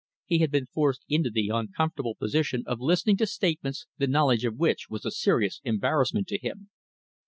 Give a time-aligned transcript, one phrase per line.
[0.25, 4.57] He had been forced into the uncomfortable position of listening to statements the knowledge of
[4.57, 6.71] which was a serious embarrassment to him.